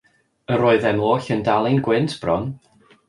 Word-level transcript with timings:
Yr 0.53 0.63
oeddym 0.69 1.03
oll 1.09 1.29
yn 1.35 1.45
dal 1.49 1.69
ein 1.73 1.83
gwynt 1.89 2.17
bron. 2.25 2.49